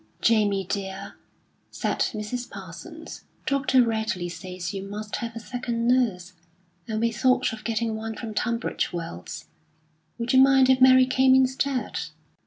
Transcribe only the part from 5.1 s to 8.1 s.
have a second nurse, and we thought of getting